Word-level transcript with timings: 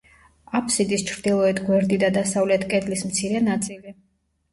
აფსიდის 0.59 1.03
ჩრდილოეთ 1.09 1.59
გვერდი 1.67 1.99
და 2.03 2.09
დასავლეთ 2.15 2.65
კედლის 2.71 3.05
მცირე 3.11 3.43
ნაწილი. 3.49 3.95